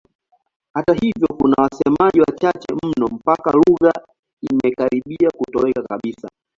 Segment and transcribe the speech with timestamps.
[0.73, 3.91] Hata hivyo kuna wasemaji wachache mno mpaka lugha
[4.41, 6.29] imekaribia kutoweka kabisa.